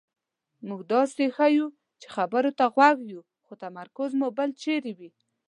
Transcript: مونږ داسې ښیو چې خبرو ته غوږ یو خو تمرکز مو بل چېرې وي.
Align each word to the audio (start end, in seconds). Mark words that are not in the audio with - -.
مونږ 0.67 0.81
داسې 0.93 1.23
ښیو 1.35 1.67
چې 1.99 2.07
خبرو 2.15 2.51
ته 2.59 2.65
غوږ 2.73 2.97
یو 3.13 3.21
خو 3.45 3.53
تمرکز 3.63 4.09
مو 4.19 4.27
بل 4.37 4.49
چېرې 4.63 4.91
وي. 4.97 5.09